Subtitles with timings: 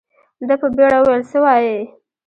[0.47, 1.79] ده په بيړه وويل څه وايې.